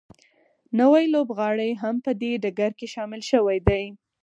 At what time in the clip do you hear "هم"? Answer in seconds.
1.81-1.95